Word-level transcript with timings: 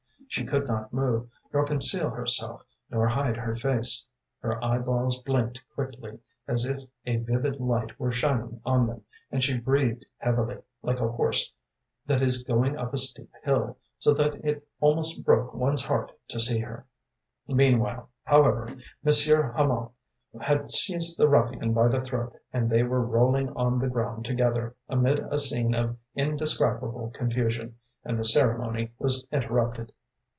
She 0.33 0.45
could 0.45 0.65
not 0.65 0.93
move, 0.93 1.29
nor 1.51 1.65
conceal 1.65 2.09
herself, 2.09 2.63
nor 2.89 3.05
hide 3.05 3.35
her 3.35 3.53
face. 3.53 4.05
Her 4.39 4.63
eyelids 4.63 5.19
blinked 5.19 5.59
quickly, 5.75 6.19
as 6.47 6.63
if 6.65 6.85
a 7.05 7.17
vivid 7.17 7.59
light 7.59 7.99
were 7.99 8.13
shining 8.13 8.61
on 8.65 8.87
them, 8.87 9.03
and 9.29 9.43
she 9.43 9.57
breathed 9.57 10.05
heavily, 10.19 10.59
like 10.81 11.01
a 11.01 11.11
horse 11.11 11.51
that 12.07 12.21
is 12.21 12.43
going 12.43 12.77
up 12.77 12.93
a 12.93 12.97
steep 12.97 13.29
hill, 13.43 13.75
so 13.99 14.13
that 14.13 14.35
it 14.35 14.65
almost 14.79 15.25
broke 15.25 15.53
one's 15.53 15.83
heart 15.83 16.13
to 16.29 16.39
see 16.39 16.59
her. 16.59 16.85
Meanwhile, 17.49 18.09
however, 18.23 18.73
Monsieur 19.03 19.51
Hamot 19.57 19.91
had 20.39 20.69
seized 20.69 21.19
the 21.19 21.27
ruffian 21.27 21.73
by 21.73 21.89
the 21.89 21.99
throat, 21.99 22.37
and 22.53 22.69
they 22.69 22.83
were 22.83 23.03
rolling 23.05 23.49
on 23.57 23.79
the 23.79 23.89
ground 23.89 24.23
together, 24.23 24.77
amid 24.87 25.19
a 25.19 25.37
scene 25.37 25.75
of 25.75 25.97
indescribable 26.15 27.09
confusion, 27.13 27.75
and 28.05 28.17
the 28.17 28.23
ceremony 28.23 28.93
was 28.97 29.27
interrupted. 29.33 29.91